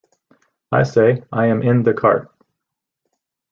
I 0.71 0.81
say, 0.81 1.21
I 1.31 1.45
am 1.45 1.61
in 1.61 1.83
the 1.83 1.93
cart. 1.93 2.31